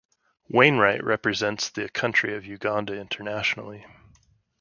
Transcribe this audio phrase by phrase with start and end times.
[0.49, 3.85] Wainright represents the country of Uganda internationally.